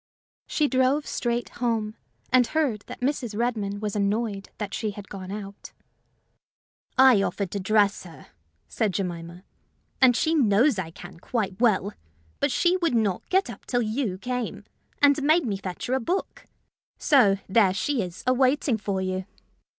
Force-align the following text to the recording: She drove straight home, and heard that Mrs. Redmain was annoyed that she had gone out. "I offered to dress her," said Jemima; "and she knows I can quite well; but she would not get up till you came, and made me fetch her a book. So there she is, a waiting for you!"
She 0.47 0.67
drove 0.67 1.05
straight 1.05 1.49
home, 1.61 1.95
and 2.33 2.47
heard 2.47 2.81
that 2.87 3.01
Mrs. 3.01 3.35
Redmain 3.35 3.79
was 3.79 3.95
annoyed 3.95 4.49
that 4.57 4.73
she 4.73 4.89
had 4.89 5.09
gone 5.09 5.29
out. 5.31 5.73
"I 6.97 7.21
offered 7.21 7.51
to 7.51 7.59
dress 7.59 8.01
her," 8.05 8.25
said 8.67 8.95
Jemima; 8.95 9.43
"and 10.01 10.15
she 10.15 10.33
knows 10.33 10.79
I 10.79 10.89
can 10.89 11.19
quite 11.19 11.61
well; 11.61 11.93
but 12.39 12.51
she 12.51 12.77
would 12.77 12.95
not 12.95 13.29
get 13.29 13.47
up 13.47 13.67
till 13.67 13.83
you 13.83 14.17
came, 14.17 14.63
and 15.03 15.21
made 15.21 15.45
me 15.45 15.57
fetch 15.57 15.85
her 15.85 15.93
a 15.93 15.99
book. 15.99 16.47
So 16.97 17.37
there 17.47 17.71
she 17.71 18.01
is, 18.01 18.23
a 18.25 18.33
waiting 18.33 18.79
for 18.79 19.01
you!" 19.03 19.27